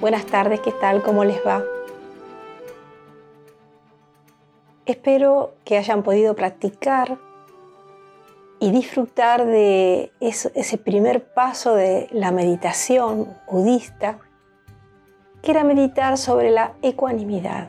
[0.00, 1.02] Buenas tardes, ¿qué tal?
[1.02, 1.62] ¿Cómo les va?
[4.86, 7.18] Espero que hayan podido practicar
[8.60, 14.20] y disfrutar de ese primer paso de la meditación budista,
[15.42, 17.68] que era meditar sobre la ecuanimidad.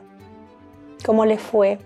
[1.04, 1.80] ¿Cómo les fue?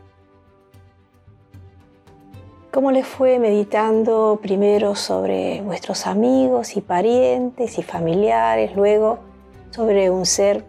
[2.71, 9.26] ¿Cómo les fue meditando primero sobre vuestros amigos y parientes y familiares, luego
[9.77, 10.65] sobre un ser,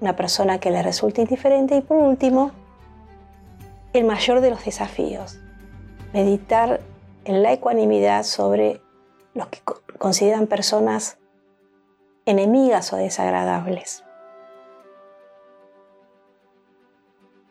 [0.00, 2.52] una persona que les resulta indiferente y por último,
[3.92, 5.40] el mayor de los desafíos,
[6.12, 6.80] meditar
[7.24, 8.80] en la ecuanimidad sobre
[9.34, 9.58] los que
[9.98, 11.18] consideran personas
[12.24, 14.04] enemigas o desagradables.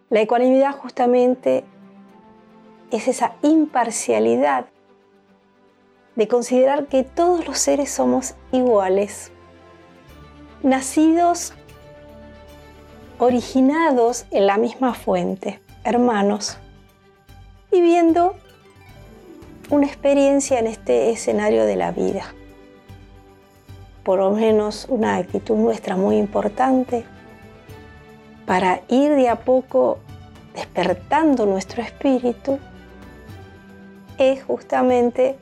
[0.09, 1.65] La ecuanimidad justamente
[2.91, 4.67] es esa imparcialidad
[6.15, 9.33] de considerar que todos los seres somos iguales,
[10.63, 11.53] nacidos,
[13.17, 16.57] originados en la misma fuente, hermanos,
[17.71, 18.35] viviendo
[19.69, 22.33] una experiencia en este escenario de la vida.
[24.03, 27.05] Por lo menos una actitud nuestra muy importante
[28.45, 29.99] para ir de a poco
[30.53, 32.59] despertando nuestro espíritu
[34.17, 35.37] es justamente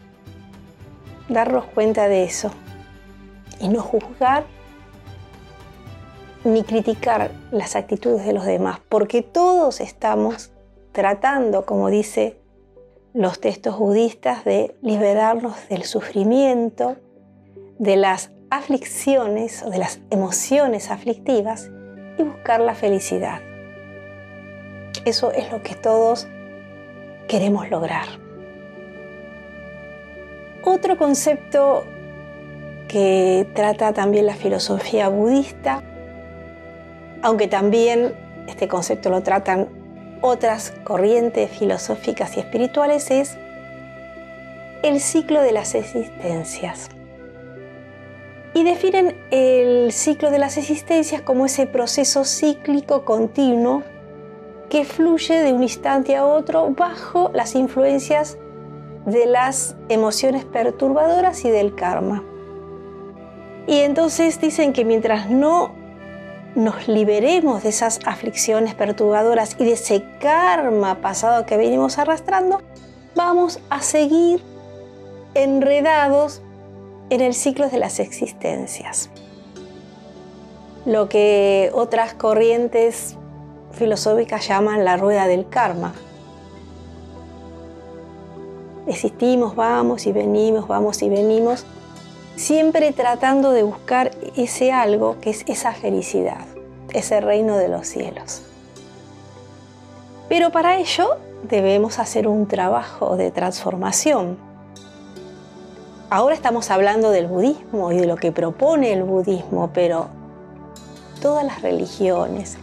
[1.28, 2.52] darnos cuenta de eso
[3.60, 4.46] y no juzgar
[6.44, 10.52] ni criticar las actitudes de los demás, porque todos estamos
[10.92, 12.38] tratando, como dice
[13.14, 16.96] los textos budistas, de liberarnos del sufrimiento,
[17.78, 21.70] de las aflicciones o de las emociones aflictivas
[22.18, 23.42] y buscar la felicidad.
[25.06, 26.28] Eso es lo que todos
[27.28, 28.08] queremos lograr.
[30.64, 31.86] Otro concepto
[32.88, 35.84] que trata también la filosofía budista,
[37.22, 38.14] aunque también
[38.48, 39.70] este concepto lo tratan
[40.22, 43.38] otras corrientes filosóficas y espirituales, es
[44.84, 46.90] el ciclo de las existencias.
[48.54, 53.84] Y definen el ciclo de las existencias como ese proceso cíclico continuo
[54.70, 58.38] que fluye de un instante a otro bajo las influencias
[59.06, 62.24] de las emociones perturbadoras y del karma.
[63.68, 65.79] Y entonces dicen que mientras no
[66.56, 72.62] nos liberemos de esas aflicciones perturbadoras y de ese karma pasado que venimos arrastrando,
[73.16, 74.42] vamos a seguir
[75.34, 76.42] enredados
[77.10, 79.10] en el ciclo de las existencias.
[80.86, 83.16] Lo que otras corrientes
[83.72, 85.94] filosóficas llaman la rueda del karma.
[88.88, 91.66] Existimos, vamos y venimos, vamos y venimos,
[92.40, 96.46] siempre tratando de buscar ese algo que es esa felicidad,
[96.94, 98.44] ese reino de los cielos.
[100.30, 104.38] Pero para ello debemos hacer un trabajo de transformación.
[106.10, 110.08] Ahora estamos hablando del budismo y de lo que propone el budismo, pero
[111.22, 112.58] todas las religiones,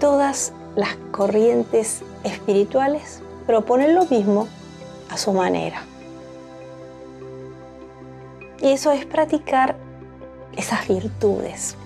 [0.00, 4.48] todas las corrientes espirituales proponen lo mismo
[5.08, 5.82] a su manera.
[8.64, 9.76] Y eso es practicar
[10.56, 11.76] esas virtudes,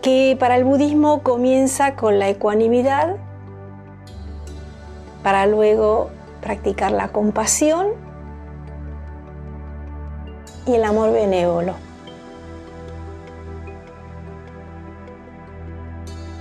[0.00, 3.16] que para el budismo comienza con la ecuanimidad,
[5.24, 7.88] para luego practicar la compasión
[10.66, 11.74] y el amor benévolo.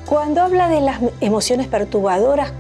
[0.06, 2.54] Cuando habla de las emociones perturbadoras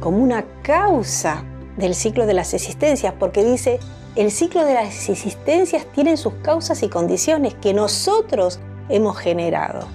[0.00, 1.42] como una causa
[1.78, 3.80] del ciclo de las existencias, porque dice,
[4.16, 9.86] el ciclo de las existencias tiene sus causas y condiciones que nosotros hemos generado,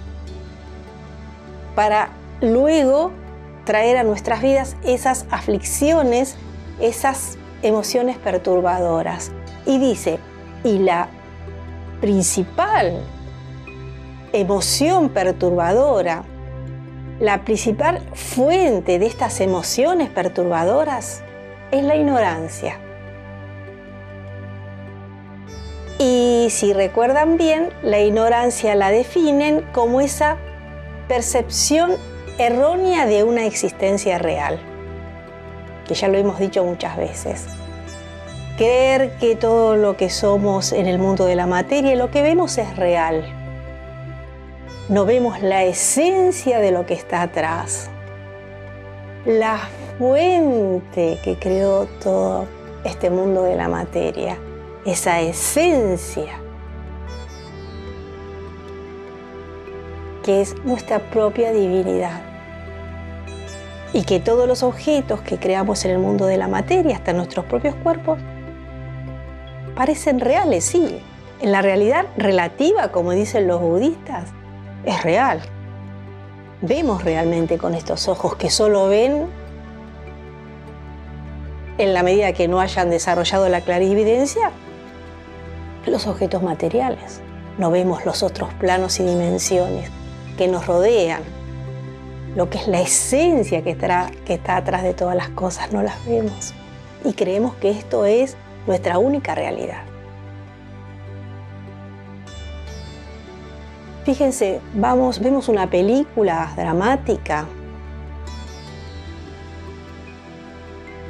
[1.74, 2.10] para
[2.40, 3.12] luego
[3.64, 6.36] traer a nuestras vidas esas aflicciones,
[6.80, 9.30] esas emociones perturbadoras.
[9.66, 10.18] Y dice,
[10.64, 11.08] y la
[12.00, 13.00] principal
[14.32, 16.24] emoción perturbadora
[17.20, 21.22] la principal fuente de estas emociones perturbadoras
[21.70, 22.78] es la ignorancia.
[26.40, 30.38] Y si recuerdan bien, la ignorancia la definen como esa
[31.06, 31.92] percepción
[32.38, 34.58] errónea de una existencia real,
[35.86, 37.44] que ya lo hemos dicho muchas veces.
[38.56, 42.56] Creer que todo lo que somos en el mundo de la materia, lo que vemos
[42.56, 43.22] es real,
[44.88, 47.90] no vemos la esencia de lo que está atrás,
[49.26, 49.58] la
[49.98, 52.46] fuente que creó todo
[52.84, 54.38] este mundo de la materia,
[54.90, 56.40] esa esencia.
[60.22, 62.20] que es nuestra propia divinidad.
[63.92, 67.46] Y que todos los objetos que creamos en el mundo de la materia, hasta nuestros
[67.46, 68.18] propios cuerpos,
[69.74, 71.00] parecen reales, sí.
[71.40, 74.28] En la realidad relativa, como dicen los budistas,
[74.84, 75.40] es real.
[76.60, 79.26] Vemos realmente con estos ojos que solo ven
[81.78, 84.52] en la medida que no hayan desarrollado la clarividencia
[85.86, 87.20] los objetos materiales.
[87.58, 89.90] No vemos los otros planos y dimensiones
[90.36, 91.22] que nos rodean.
[92.36, 95.82] Lo que es la esencia que está, que está atrás de todas las cosas, no
[95.82, 96.54] las vemos.
[97.04, 98.36] Y creemos que esto es
[98.66, 99.82] nuestra única realidad.
[104.04, 107.46] Fíjense, vamos, vemos una película dramática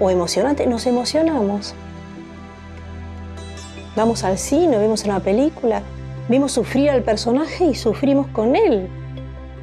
[0.01, 1.75] o emocionante, nos emocionamos.
[3.97, 5.83] Vamos al cine, vemos una película,
[6.29, 8.89] vemos sufrir al personaje y sufrimos con él.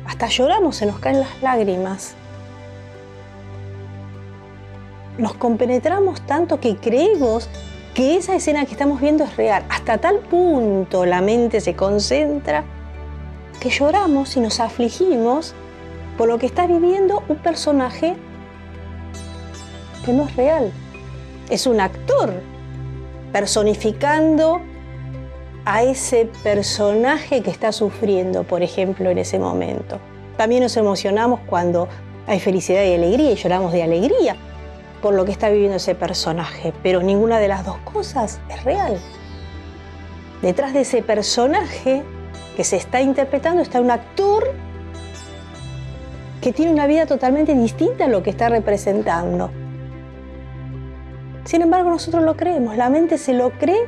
[0.06, 2.16] Hasta lloramos, se nos caen las lágrimas.
[5.18, 7.50] Nos compenetramos tanto que creemos
[7.94, 9.64] que esa escena que estamos viendo es real.
[9.70, 12.66] Hasta tal punto la mente se concentra
[13.62, 15.56] que lloramos y nos afligimos
[16.18, 18.18] por lo que está viviendo un personaje
[20.06, 20.72] que no es real.
[21.50, 22.34] Es un actor
[23.32, 24.62] personificando
[25.66, 30.00] a ese personaje que está sufriendo, por ejemplo, en ese momento.
[30.38, 31.90] También nos emocionamos cuando
[32.26, 34.36] hay felicidad y alegría y lloramos de alegría
[35.02, 38.98] por lo que está viviendo ese personaje, pero ninguna de las dos cosas es real.
[40.42, 42.04] Detrás de ese personaje
[42.56, 44.54] que se está interpretando está un actor
[46.42, 49.52] que tiene una vida totalmente distinta a lo que está representando.
[51.48, 53.86] Sin embargo, nosotros lo creemos, la mente se lo cree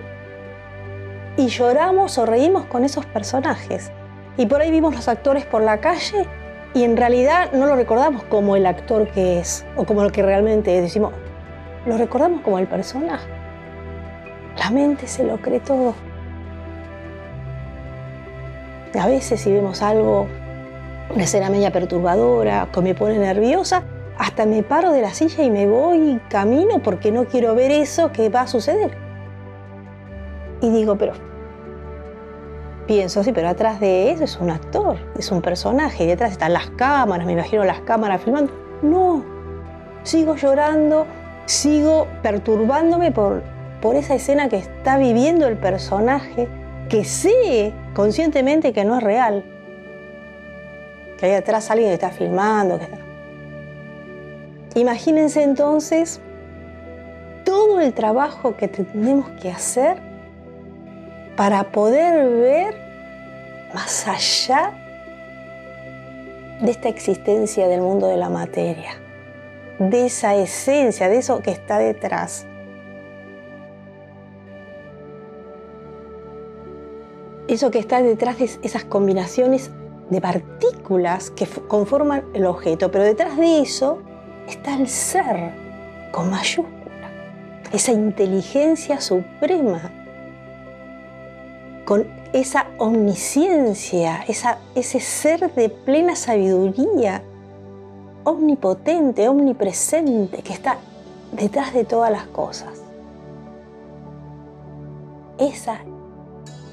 [1.35, 3.91] y lloramos o reímos con esos personajes.
[4.37, 6.25] Y por ahí vimos los actores por la calle
[6.73, 10.21] y en realidad no lo recordamos como el actor que es o como lo que
[10.21, 10.83] realmente es.
[10.83, 11.11] Decimos,
[11.85, 13.27] lo recordamos como el personaje.
[14.57, 15.95] La mente se lo cree todo.
[18.97, 20.27] A veces si vemos algo,
[21.13, 23.83] una escena media perturbadora, que me pone nerviosa,
[24.19, 28.11] hasta me paro de la silla y me voy camino porque no quiero ver eso
[28.11, 28.91] que va a suceder.
[30.61, 31.13] Y digo, pero
[32.85, 36.51] pienso, sí, pero atrás de eso es un actor, es un personaje, y detrás están
[36.51, 38.51] las cámaras, me imagino las cámaras filmando.
[38.81, 39.23] No,
[40.03, 41.05] sigo llorando,
[41.45, 43.41] sigo perturbándome por,
[43.81, 46.49] por esa escena que está viviendo el personaje,
[46.89, 49.45] que sé conscientemente que no es real.
[51.17, 52.79] Que hay atrás alguien que está filmando.
[54.75, 56.21] Imagínense entonces
[57.43, 59.97] todo el trabajo que tenemos que hacer
[61.35, 62.75] para poder ver
[63.73, 64.73] más allá
[66.61, 68.91] de esta existencia del mundo de la materia,
[69.79, 72.45] de esa esencia, de eso que está detrás.
[77.47, 79.71] Eso que está detrás de esas combinaciones
[80.11, 84.03] de partículas que conforman el objeto, pero detrás de eso
[84.49, 85.51] está el ser
[86.11, 87.09] con mayúscula,
[87.71, 89.91] esa inteligencia suprema
[91.85, 94.23] con esa omnisciencia,
[94.75, 97.23] ese ser de plena sabiduría,
[98.23, 100.77] omnipotente, omnipresente, que está
[101.31, 102.69] detrás de todas las cosas.
[105.39, 105.79] Esa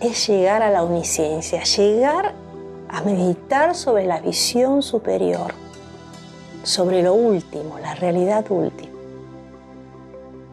[0.01, 2.35] es llegar a la omnisciencia, llegar
[2.91, 5.55] a meditar sobre la visión superior,
[6.67, 8.91] sobre lo último, la realidad última.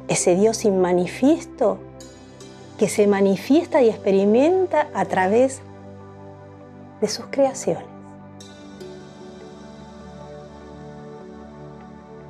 [0.08, 1.79] Ese Dios inmanifiesto
[2.77, 5.62] que se manifiesta y experimenta a través
[7.01, 7.86] de sus creaciones.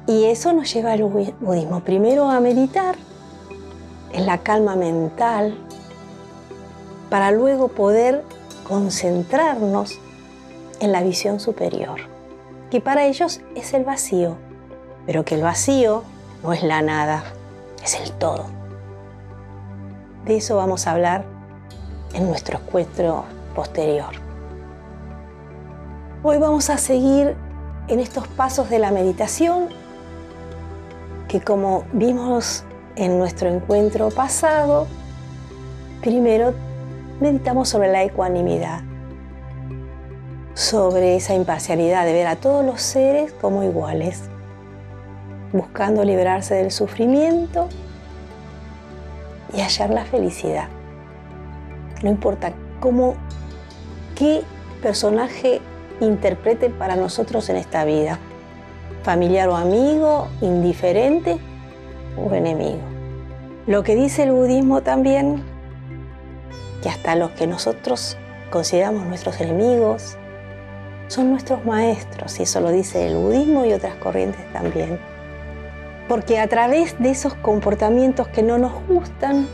[0.08, 2.96] Y eso nos lleva al budismo, primero a meditar
[4.14, 5.58] en la calma mental,
[7.10, 8.24] para luego poder
[8.66, 10.00] concentrarnos
[10.80, 12.13] en la visión superior,
[12.74, 14.36] que para ellos es el vacío,
[15.06, 16.02] pero que el vacío
[16.42, 17.24] no es la nada,
[17.84, 18.48] es el todo.
[20.26, 21.24] De eso vamos a hablar
[22.16, 24.16] en nuestro encuentro posterior.
[26.24, 27.36] Hoy vamos a seguir
[27.90, 29.70] en estos pasos de la meditación
[31.28, 32.64] que como vimos
[32.96, 34.88] en nuestro encuentro pasado,
[36.02, 36.56] primero
[37.22, 38.82] meditamos sobre la ecuanimidad,
[40.54, 44.22] sobre esa imparcialidad de ver a todos los seres como iguales,
[45.52, 47.70] buscando liberarse del sufrimiento
[49.56, 50.68] y hallar la felicidad.
[52.04, 53.16] No importa cómo,
[54.16, 54.44] qué
[54.82, 55.62] personaje
[56.00, 58.20] interpreten para nosotros en esta vida,
[59.04, 61.38] familiar o amigo, indiferente
[62.18, 62.82] o enemigo.
[63.66, 65.42] Lo que dice el budismo también,
[66.82, 68.18] que hasta los que nosotros
[68.52, 70.18] consideramos nuestros enemigos,
[71.08, 75.00] son nuestros maestros, y eso lo dice el budismo y otras corrientes también.
[76.08, 79.48] Porque a través de esos comportamientos que no nos gustan,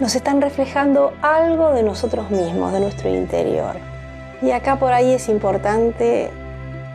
[0.00, 3.76] nos están reflejando algo de nosotros mismos, de nuestro interior.
[4.42, 6.30] Y acá por ahí es importante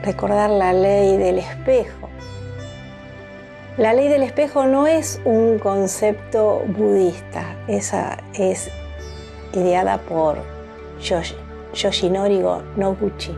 [0.03, 2.10] recordar la ley del espejo.
[3.77, 8.70] La ley del espejo no es un concepto budista, esa es
[9.53, 10.61] ideada por
[11.74, 12.41] Yoshinori
[12.75, 13.36] Noguchi.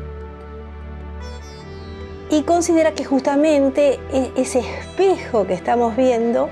[2.30, 6.50] Y considera que justamente e-, ese espejo que estamos viendo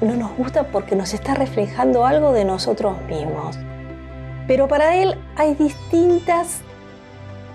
[0.00, 3.56] no nos gusta porque nos está reflejando algo de nosotros mismos.
[4.48, 6.58] Pero para él hay distintos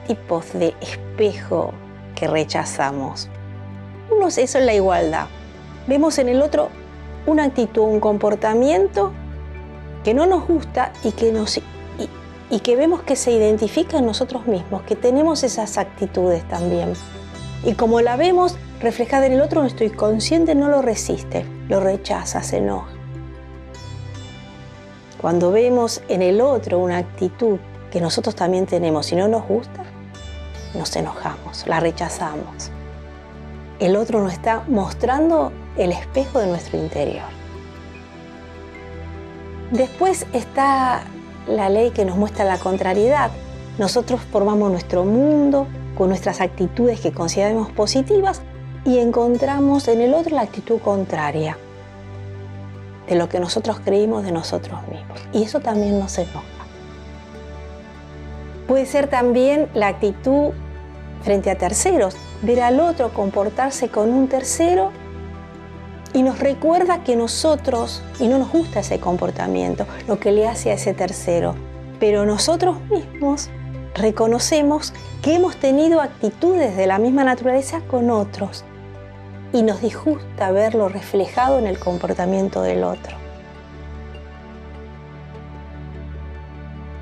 [0.07, 1.73] tipos de espejo
[2.15, 3.29] que rechazamos.
[4.09, 5.27] Uno eso es la igualdad.
[5.87, 6.69] Vemos en el otro
[7.25, 9.11] una actitud, un comportamiento
[10.07, 11.59] que no nos gusta y que, nos,
[12.49, 16.93] y que vemos que se identifica en nosotros mismos, que tenemos esas actitudes también.
[17.65, 22.41] Y como la vemos reflejada en el otro, nuestro inconsciente no lo resiste, lo rechaza,
[22.41, 22.87] se enoja.
[25.19, 27.59] Cuando vemos en el otro una actitud
[27.91, 29.83] que nosotros también tenemos y no nos gusta,
[30.73, 32.71] nos enojamos, la rechazamos.
[33.81, 37.46] El otro nos está mostrando el espejo de nuestro interior.
[39.71, 41.03] Después está
[41.45, 43.31] la ley que nos muestra la contrariedad.
[43.77, 48.41] Nosotros formamos nuestro mundo con nuestras actitudes que consideramos positivas
[48.85, 51.57] y encontramos en el otro la actitud contraria
[53.09, 55.19] de lo que nosotros creímos de nosotros mismos.
[55.33, 56.43] Y eso también nos enoja.
[58.67, 60.51] Puede ser también la actitud
[61.23, 64.91] frente a terceros, ver al otro comportarse con un tercero
[66.17, 70.71] y nos recuerda que nosotros, y no nos gusta ese comportamiento, lo que le hace
[70.71, 71.53] a ese tercero,
[71.99, 73.51] pero nosotros mismos
[73.93, 78.65] reconocemos que hemos tenido actitudes de la misma naturaleza con otros
[79.53, 83.15] y nos disgusta verlo reflejado en el comportamiento del otro.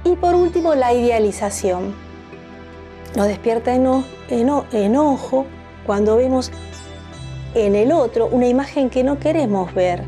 [0.03, 1.95] Y por último, la idealización.
[3.15, 5.45] Nos despierta enojo
[5.85, 6.51] cuando vemos
[7.55, 10.03] en el otro una imagen que no queremos ver,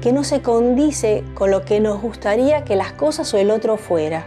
[0.00, 3.76] que no se condice con lo que nos gustaría que las cosas o el otro
[3.76, 4.24] fuera.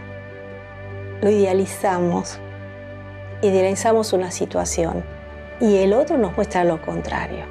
[1.20, 2.38] Lo idealizamos,
[3.42, 5.04] idealizamos una situación
[5.60, 7.46] y el otro nos muestra lo contrario.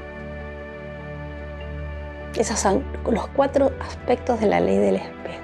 [2.34, 5.44] Esos son los cuatro aspectos de la ley del espejo.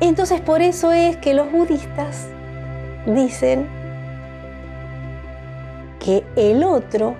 [0.00, 2.26] Entonces por eso es que los budistas
[3.06, 3.85] dicen
[6.06, 7.16] que el otro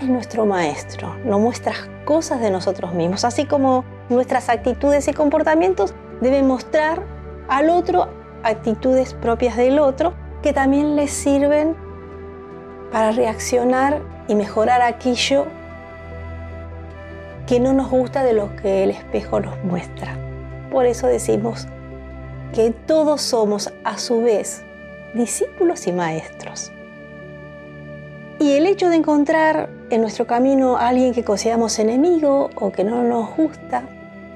[0.00, 1.74] es nuestro maestro, nos muestra
[2.04, 7.04] cosas de nosotros mismos, así como nuestras actitudes y comportamientos deben mostrar
[7.48, 8.08] al otro
[8.42, 11.76] actitudes propias del otro que también les sirven
[12.90, 15.46] para reaccionar y mejorar aquello
[17.46, 20.18] que no nos gusta de lo que el espejo nos muestra.
[20.72, 21.68] Por eso decimos
[22.52, 24.64] que todos somos a su vez
[25.14, 26.73] discípulos y maestros.
[28.44, 32.84] Y el hecho de encontrar en nuestro camino a alguien que consideramos enemigo o que
[32.84, 33.84] no nos gusta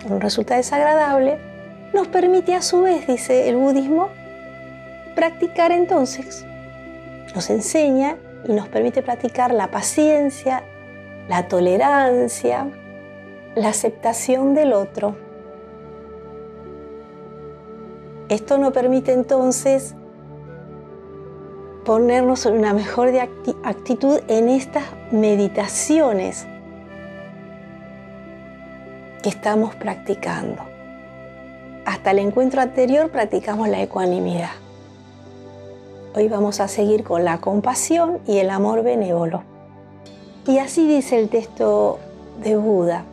[0.07, 1.39] o nos resulta desagradable,
[1.93, 4.09] nos permite a su vez, dice el budismo,
[5.15, 6.47] practicar entonces.
[7.35, 10.63] Nos enseña y nos permite practicar la paciencia,
[11.29, 12.67] la tolerancia,
[13.57, 15.17] la aceptación del otro.
[18.31, 19.95] Esto nos permite entonces
[21.89, 23.09] ponernos en una mejor
[23.65, 26.47] actitud en estas meditaciones
[29.23, 30.63] que estamos practicando.
[31.87, 34.51] Hasta el encuentro anterior practicamos la ecuanimidad.
[36.15, 39.43] Hoy vamos a seguir con la compasión y el amor benévolo.
[40.47, 42.01] Y así dice el texto
[42.43, 43.05] de Buda.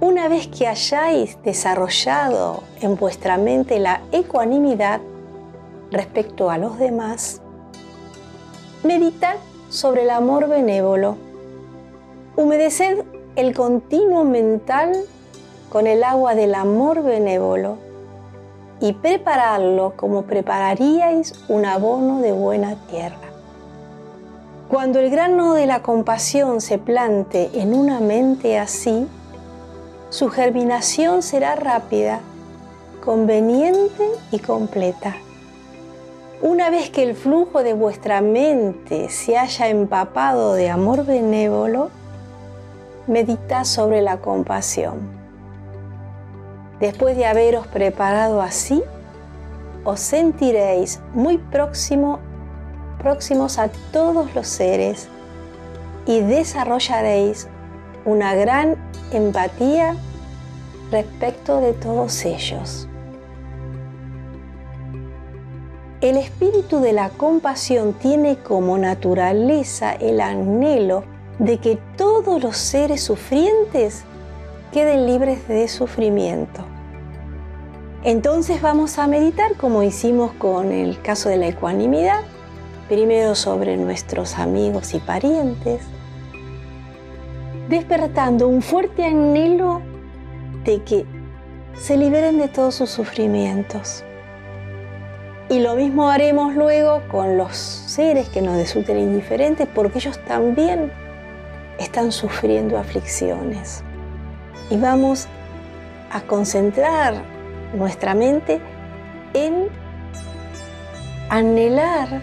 [0.00, 5.00] Una vez que hayáis desarrollado en vuestra mente la ecuanimidad
[5.90, 7.40] respecto a los demás,
[8.86, 9.36] meditad
[9.68, 11.16] sobre el amor benévolo.
[12.36, 14.92] Humedeced el continuo mental
[15.68, 17.76] con el agua del amor benévolo
[18.80, 23.16] y prepararlo como prepararíais un abono de buena tierra.
[24.68, 29.06] Cuando el grano de la compasión se plante en una mente así,
[30.10, 32.20] su germinación será rápida,
[33.04, 35.16] conveniente y completa.
[36.42, 41.88] Una vez que el flujo de vuestra mente se haya empapado de amor benévolo,
[43.06, 45.00] medita sobre la compasión.
[46.78, 48.82] Después de haberos preparado así,
[49.84, 52.18] os sentiréis muy próximo,
[52.98, 55.08] próximos a todos los seres
[56.04, 57.48] y desarrollaréis
[58.04, 58.76] una gran
[59.10, 59.96] empatía
[60.90, 62.88] respecto de todos ellos.
[66.06, 71.02] El espíritu de la compasión tiene como naturaleza el anhelo
[71.40, 74.04] de que todos los seres sufrientes
[74.72, 76.64] queden libres de sufrimiento.
[78.04, 82.20] Entonces vamos a meditar como hicimos con el caso de la ecuanimidad,
[82.88, 85.82] primero sobre nuestros amigos y parientes,
[87.68, 89.82] despertando un fuerte anhelo
[90.64, 91.04] de que
[91.76, 94.04] se liberen de todos sus sufrimientos.
[95.48, 100.90] Y lo mismo haremos luego con los seres que nos resulten indiferentes porque ellos también
[101.78, 103.84] están sufriendo aflicciones.
[104.70, 105.28] Y vamos
[106.10, 107.14] a concentrar
[107.74, 108.60] nuestra mente
[109.34, 109.68] en
[111.28, 112.22] anhelar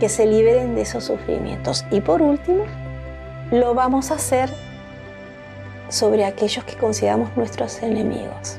[0.00, 1.84] que se liberen de esos sufrimientos.
[1.90, 2.64] Y por último,
[3.52, 4.50] lo vamos a hacer
[5.88, 8.58] sobre aquellos que consideramos nuestros enemigos.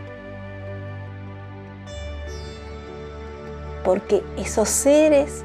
[3.90, 5.44] Porque esos seres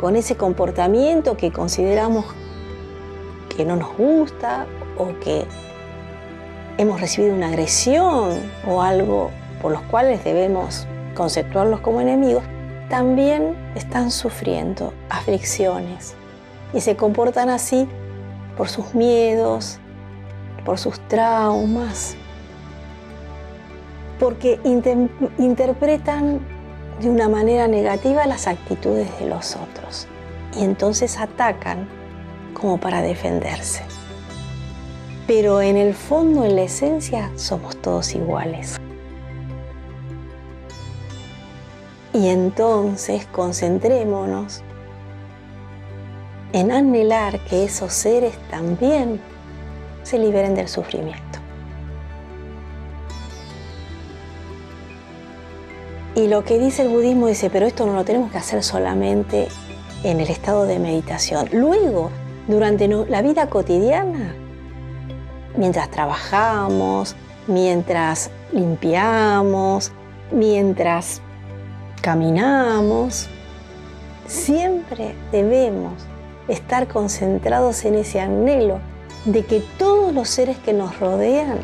[0.00, 2.24] con ese comportamiento que consideramos
[3.54, 4.64] que no nos gusta
[4.96, 5.44] o que
[6.78, 9.30] hemos recibido una agresión o algo
[9.60, 12.42] por los cuales debemos conceptuarlos como enemigos,
[12.88, 16.14] también están sufriendo aflicciones
[16.72, 17.86] y se comportan así
[18.56, 19.80] por sus miedos,
[20.64, 22.16] por sus traumas,
[24.18, 24.58] porque
[25.36, 26.40] interpretan
[27.02, 30.06] de una manera negativa las actitudes de los otros
[30.56, 31.88] y entonces atacan
[32.54, 33.82] como para defenderse.
[35.26, 38.78] Pero en el fondo, en la esencia, somos todos iguales.
[42.12, 44.62] Y entonces concentrémonos
[46.52, 49.20] en anhelar que esos seres también
[50.04, 51.21] se liberen del sufrimiento.
[56.14, 59.48] Y lo que dice el budismo dice, pero esto no lo tenemos que hacer solamente
[60.04, 61.48] en el estado de meditación.
[61.52, 62.10] Luego,
[62.48, 64.34] durante la vida cotidiana,
[65.56, 69.90] mientras trabajamos, mientras limpiamos,
[70.30, 71.22] mientras
[72.02, 73.28] caminamos,
[74.26, 75.94] siempre debemos
[76.46, 78.80] estar concentrados en ese anhelo
[79.24, 81.58] de que todos los seres que nos rodean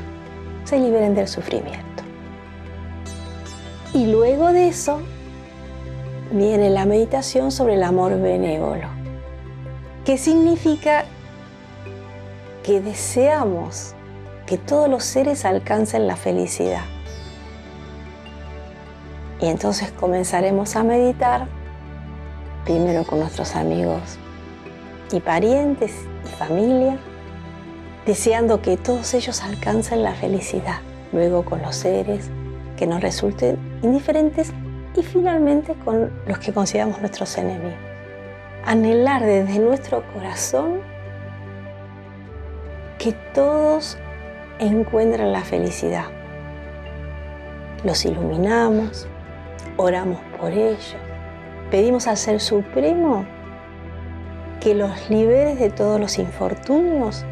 [0.65, 1.88] se liberen del sufrimiento.
[3.95, 5.01] Y luego de eso
[6.31, 8.89] viene la meditación sobre el amor benévolo,
[10.05, 11.07] que significa
[12.63, 13.95] que deseamos
[14.47, 16.83] que todos los seres alcancen la felicidad.
[19.41, 21.47] Y entonces comenzaremos a meditar,
[22.65, 24.19] primero con nuestros amigos
[25.13, 25.93] y parientes
[26.27, 26.99] y familia,
[28.05, 30.81] deseando que todos ellos alcancen la felicidad,
[31.13, 32.31] luego con los seres
[32.79, 34.53] que nos resulten indiferentes
[34.95, 37.75] y finalmente con los que consideramos nuestros enemigos.
[38.65, 40.81] Anhelar desde nuestro corazón
[42.99, 43.99] que todos
[44.59, 46.07] encuentren la felicidad.
[47.85, 49.07] Los iluminamos,
[49.77, 50.97] oramos por ellos,
[51.71, 53.25] pedimos al Ser Supremo
[54.61, 57.25] que los libere de todos los infortunios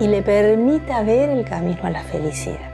[0.00, 2.71] y le permita ver el camino a la felicidad.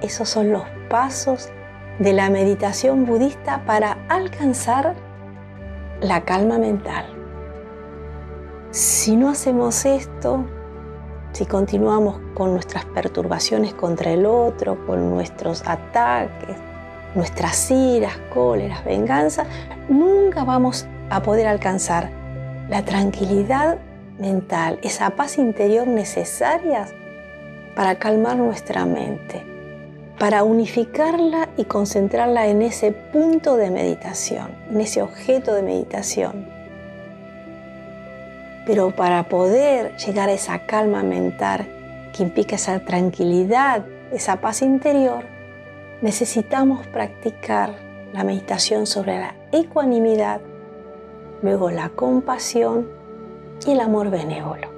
[0.00, 1.50] Esos son los pasos
[1.98, 4.94] de la meditación budista para alcanzar
[6.00, 7.06] la calma mental.
[8.70, 10.44] Si no hacemos esto,
[11.32, 16.56] si continuamos con nuestras perturbaciones contra el otro, con nuestros ataques,
[17.16, 19.46] nuestras iras, cóleras, venganza,
[19.88, 22.10] nunca vamos a poder alcanzar
[22.68, 23.78] la tranquilidad
[24.20, 26.86] mental, esa paz interior necesaria
[27.74, 29.47] para calmar nuestra mente
[30.18, 36.48] para unificarla y concentrarla en ese punto de meditación, en ese objeto de meditación.
[38.66, 41.68] Pero para poder llegar a esa calma mental
[42.12, 45.24] que implica esa tranquilidad, esa paz interior,
[46.02, 47.74] necesitamos practicar
[48.12, 50.40] la meditación sobre la ecuanimidad,
[51.42, 52.88] luego la compasión
[53.66, 54.68] y el amor benévolo.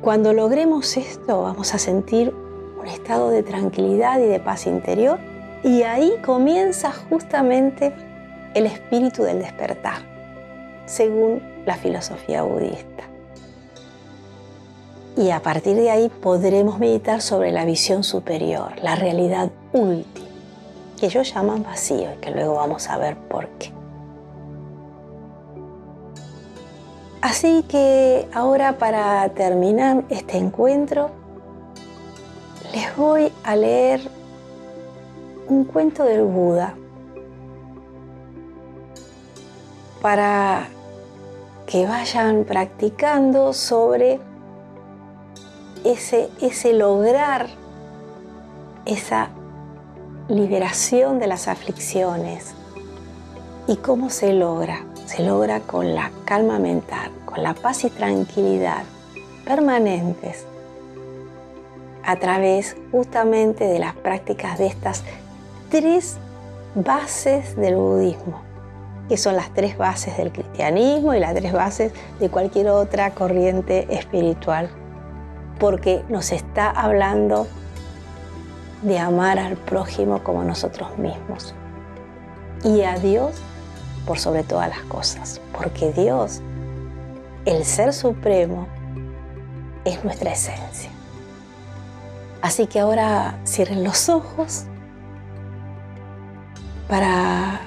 [0.00, 2.32] Cuando logremos esto vamos a sentir
[2.78, 5.18] un estado de tranquilidad y de paz interior.
[5.62, 7.92] Y ahí comienza justamente
[8.54, 10.02] el espíritu del despertar,
[10.86, 13.04] según la filosofía budista.
[15.16, 20.28] Y a partir de ahí podremos meditar sobre la visión superior, la realidad última,
[20.98, 23.72] que ellos llaman vacío y que luego vamos a ver por qué.
[27.20, 31.10] Así que ahora para terminar este encuentro,
[32.72, 34.00] les voy a leer
[35.48, 36.74] un cuento del Buda
[40.02, 40.68] para
[41.66, 44.20] que vayan practicando sobre
[45.84, 47.48] ese, ese lograr
[48.84, 49.28] esa
[50.28, 52.54] liberación de las aflicciones.
[53.66, 54.84] ¿Y cómo se logra?
[55.06, 58.84] Se logra con la calma mental, con la paz y tranquilidad
[59.44, 60.46] permanentes
[62.04, 65.04] a través justamente de las prácticas de estas
[65.70, 66.18] tres
[66.74, 68.40] bases del budismo,
[69.08, 73.86] que son las tres bases del cristianismo y las tres bases de cualquier otra corriente
[73.94, 74.70] espiritual,
[75.58, 77.46] porque nos está hablando
[78.82, 81.54] de amar al prójimo como nosotros mismos
[82.64, 83.40] y a Dios
[84.06, 86.40] por sobre todas las cosas, porque Dios,
[87.44, 88.66] el Ser Supremo,
[89.84, 90.90] es nuestra esencia.
[92.42, 94.64] Así que ahora cierren los ojos
[96.88, 97.60] para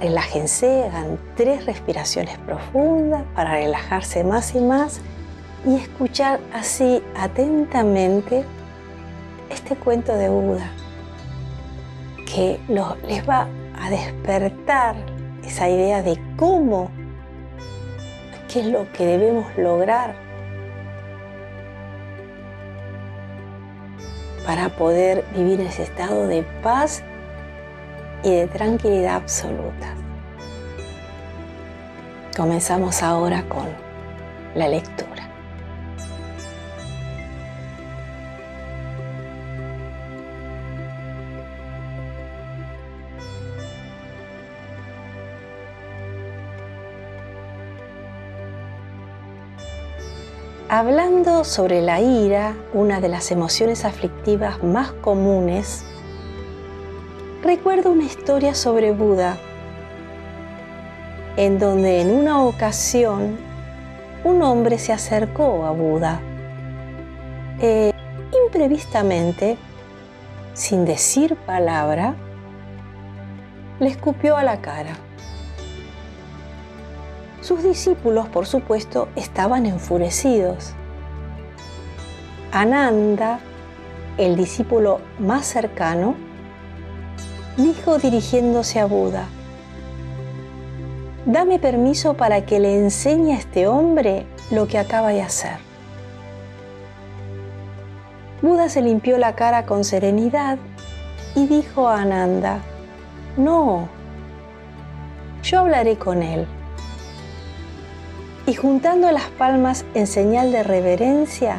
[0.00, 5.00] relájense, hagan tres respiraciones profundas para relajarse más y más
[5.66, 8.44] y escuchar así atentamente
[9.50, 10.70] este cuento de Buda
[12.26, 12.60] que
[13.06, 13.48] les va
[13.82, 14.94] a despertar
[15.44, 16.90] esa idea de cómo,
[18.48, 20.14] qué es lo que debemos lograr
[24.44, 27.02] para poder vivir ese estado de paz
[28.22, 29.94] y de tranquilidad absoluta.
[32.36, 33.68] Comenzamos ahora con
[34.54, 35.29] la lectura.
[50.72, 55.84] Hablando sobre la ira, una de las emociones aflictivas más comunes,
[57.42, 59.36] recuerdo una historia sobre Buda,
[61.36, 63.36] en donde en una ocasión
[64.22, 66.20] un hombre se acercó a Buda.
[67.60, 67.92] E,
[68.46, 69.58] imprevistamente,
[70.54, 72.14] sin decir palabra,
[73.80, 74.92] le escupió a la cara.
[77.50, 80.72] Sus discípulos, por supuesto, estaban enfurecidos.
[82.52, 83.40] Ananda,
[84.18, 86.14] el discípulo más cercano,
[87.56, 89.24] dijo dirigiéndose a Buda,
[91.26, 95.56] dame permiso para que le enseñe a este hombre lo que acaba de hacer.
[98.42, 100.56] Buda se limpió la cara con serenidad
[101.34, 102.60] y dijo a Ananda,
[103.36, 103.88] no,
[105.42, 106.46] yo hablaré con él
[108.46, 111.58] y juntando las palmas en señal de reverencia,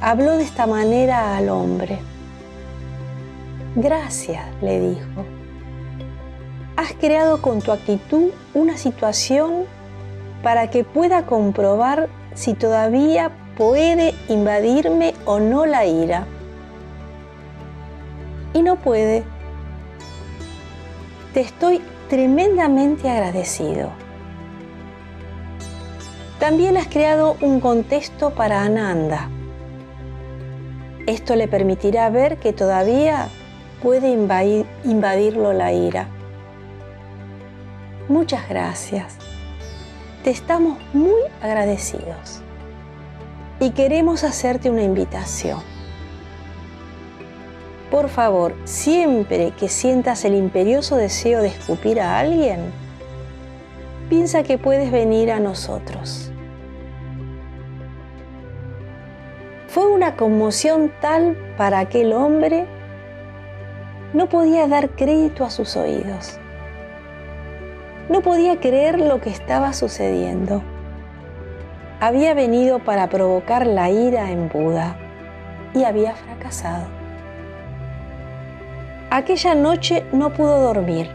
[0.00, 1.98] habló de esta manera al hombre.
[3.76, 5.24] Gracias, le dijo.
[6.76, 9.64] Has creado con tu actitud una situación
[10.42, 16.26] para que pueda comprobar si todavía puede invadirme o no la ira.
[18.52, 19.22] Y no puede.
[21.32, 24.01] Te estoy tremendamente agradecido.
[26.42, 29.28] También has creado un contexto para Ananda.
[31.06, 33.28] Esto le permitirá ver que todavía
[33.80, 36.08] puede invadirlo la ira.
[38.08, 39.18] Muchas gracias.
[40.24, 42.42] Te estamos muy agradecidos
[43.60, 45.60] y queremos hacerte una invitación.
[47.88, 52.72] Por favor, siempre que sientas el imperioso deseo de escupir a alguien,
[54.08, 56.31] piensa que puedes venir a nosotros.
[60.02, 62.66] Una conmoción tal para aquel hombre,
[64.12, 66.40] no podía dar crédito a sus oídos.
[68.08, 70.60] No podía creer lo que estaba sucediendo.
[72.00, 74.96] Había venido para provocar la ira en Buda
[75.72, 76.86] y había fracasado.
[79.10, 81.12] Aquella noche no pudo dormir.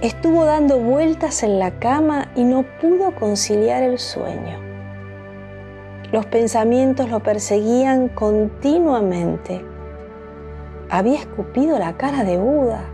[0.00, 4.71] Estuvo dando vueltas en la cama y no pudo conciliar el sueño
[6.12, 9.64] Los pensamientos lo perseguían continuamente.
[10.90, 12.84] Había escupido la cara de Buda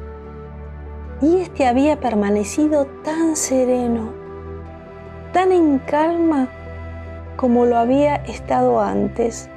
[1.21, 4.13] y éste había permanecido tan sereno,
[5.33, 6.49] tan en calma
[7.35, 9.51] como lo había estado antes,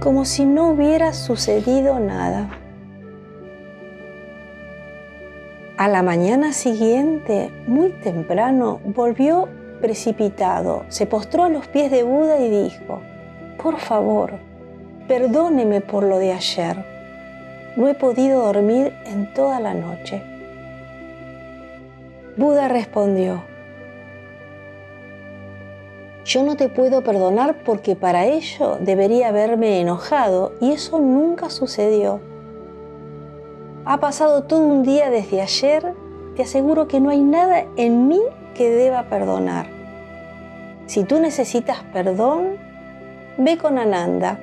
[0.00, 2.50] como si no hubiera sucedido nada.
[5.76, 9.48] A la mañana siguiente, muy temprano, volvió
[9.82, 13.02] precipitado, se postró a los pies de Buda y dijo,
[13.62, 14.38] por favor,
[15.08, 16.86] perdóneme por lo de ayer.
[17.76, 20.22] No he podido dormir en toda la noche.
[22.36, 23.42] Buda respondió,
[26.24, 32.20] yo no te puedo perdonar porque para ello debería haberme enojado y eso nunca sucedió.
[33.84, 35.94] Ha pasado todo un día desde ayer,
[36.36, 38.20] te aseguro que no hay nada en mí
[38.52, 39.66] que deba perdonar.
[40.86, 42.56] Si tú necesitas perdón,
[43.38, 44.38] ve con Ananda,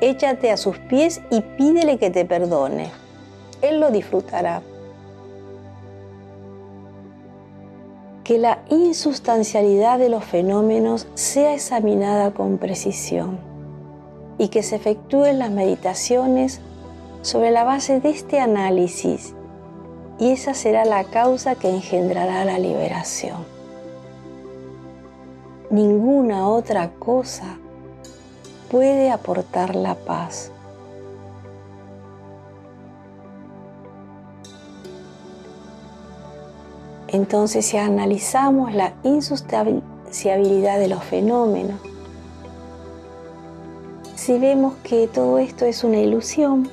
[0.00, 2.90] échate a sus pies y pídele que te perdone.
[3.62, 4.62] Él lo disfrutará.
[8.24, 13.38] Que la insustancialidad de los fenómenos sea examinada con precisión
[14.36, 16.60] y que se efectúen las meditaciones
[17.22, 19.35] sobre la base de este análisis
[20.18, 23.44] y esa será la causa que engendrará la liberación.
[25.70, 27.58] Ninguna otra cosa
[28.70, 30.50] puede aportar la paz.
[37.08, 41.80] Entonces, si analizamos la insustanciabilidad de los fenómenos,
[44.14, 46.68] si vemos que todo esto es una ilusión,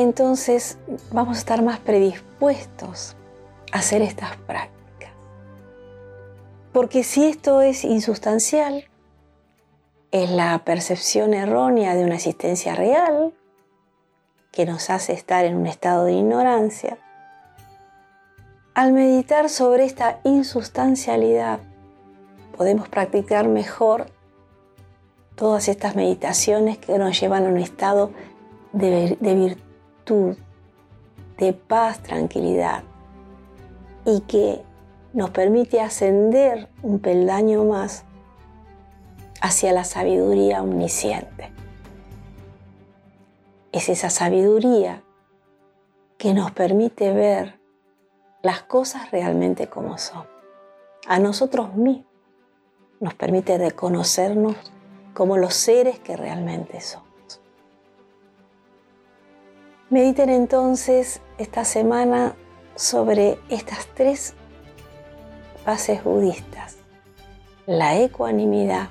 [0.00, 0.78] entonces
[1.12, 3.16] vamos a estar más predispuestos
[3.70, 5.12] a hacer estas prácticas.
[6.72, 8.84] Porque si esto es insustancial,
[10.10, 13.34] es la percepción errónea de una existencia real
[14.52, 16.96] que nos hace estar en un estado de ignorancia,
[18.72, 21.60] al meditar sobre esta insustancialidad,
[22.56, 24.06] podemos practicar mejor
[25.34, 28.12] todas estas meditaciones que nos llevan a un estado
[28.72, 29.69] de, virtud
[30.06, 32.82] de paz, tranquilidad
[34.04, 34.62] y que
[35.12, 38.04] nos permite ascender un peldaño más
[39.40, 41.52] hacia la sabiduría omnisciente.
[43.72, 45.02] Es esa sabiduría
[46.18, 47.60] que nos permite ver
[48.42, 50.24] las cosas realmente como son.
[51.06, 52.06] A nosotros mismos
[53.00, 54.56] nos permite reconocernos
[55.14, 57.09] como los seres que realmente son.
[59.90, 62.36] Mediten entonces esta semana
[62.76, 64.34] sobre estas tres
[65.66, 66.76] bases budistas,
[67.66, 68.90] la ecuanimidad,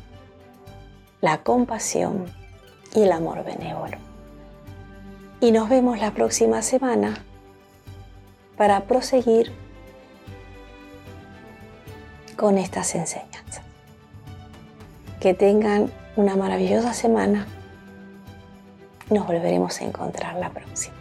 [1.22, 2.26] la compasión
[2.94, 3.96] y el amor benévolo.
[5.40, 7.24] Y nos vemos la próxima semana
[8.58, 9.54] para proseguir
[12.36, 13.62] con estas enseñanzas.
[15.22, 17.48] Que tengan una maravillosa semana
[19.10, 20.99] nos volveremos a encontrar la próxima.